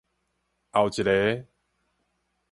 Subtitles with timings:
[0.71, 1.45] 後一个